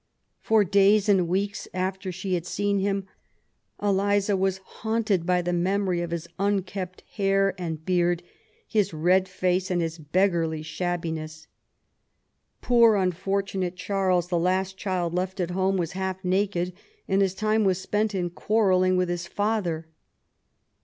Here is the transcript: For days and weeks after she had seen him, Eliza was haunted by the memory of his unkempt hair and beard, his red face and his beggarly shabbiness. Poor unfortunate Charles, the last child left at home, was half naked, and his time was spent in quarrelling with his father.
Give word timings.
For 0.39 0.63
days 0.63 1.07
and 1.07 1.27
weeks 1.27 1.67
after 1.75 2.11
she 2.11 2.33
had 2.33 2.47
seen 2.47 2.79
him, 2.79 3.05
Eliza 3.79 4.35
was 4.35 4.57
haunted 4.57 5.27
by 5.27 5.43
the 5.43 5.53
memory 5.53 6.01
of 6.01 6.09
his 6.09 6.27
unkempt 6.39 7.03
hair 7.17 7.53
and 7.59 7.85
beard, 7.85 8.23
his 8.67 8.95
red 8.95 9.27
face 9.29 9.69
and 9.69 9.79
his 9.79 9.99
beggarly 9.99 10.63
shabbiness. 10.63 11.45
Poor 12.61 12.95
unfortunate 12.95 13.75
Charles, 13.75 14.29
the 14.29 14.39
last 14.39 14.75
child 14.75 15.13
left 15.13 15.39
at 15.39 15.51
home, 15.51 15.77
was 15.77 15.91
half 15.91 16.25
naked, 16.25 16.73
and 17.07 17.21
his 17.21 17.35
time 17.35 17.63
was 17.63 17.79
spent 17.79 18.15
in 18.15 18.31
quarrelling 18.31 18.97
with 18.97 19.07
his 19.07 19.27
father. 19.27 19.87